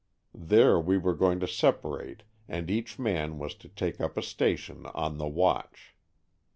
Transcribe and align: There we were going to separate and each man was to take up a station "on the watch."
There 0.33 0.79
we 0.79 0.97
were 0.97 1.13
going 1.13 1.39
to 1.41 1.47
separate 1.47 2.23
and 2.49 2.71
each 2.71 2.97
man 2.97 3.37
was 3.37 3.53
to 3.53 3.69
take 3.69 4.01
up 4.01 4.17
a 4.17 4.23
station 4.23 4.87
"on 4.95 5.19
the 5.19 5.27
watch." 5.27 5.93